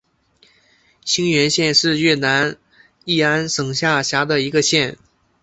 [1.05, 2.57] 兴元县是越南
[3.05, 4.97] 乂安省下辖的一个县。